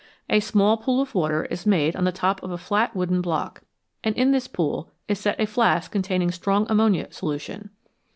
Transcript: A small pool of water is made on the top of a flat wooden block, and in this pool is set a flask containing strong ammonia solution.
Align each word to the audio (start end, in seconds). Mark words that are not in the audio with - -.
A 0.31 0.39
small 0.39 0.77
pool 0.77 0.99
of 0.99 1.13
water 1.13 1.45
is 1.45 1.67
made 1.67 1.95
on 1.95 2.05
the 2.05 2.11
top 2.11 2.41
of 2.41 2.49
a 2.49 2.57
flat 2.57 2.95
wooden 2.95 3.21
block, 3.21 3.61
and 4.03 4.15
in 4.15 4.31
this 4.31 4.47
pool 4.47 4.89
is 5.07 5.19
set 5.19 5.39
a 5.39 5.45
flask 5.45 5.91
containing 5.91 6.31
strong 6.31 6.65
ammonia 6.71 7.11
solution. 7.11 7.69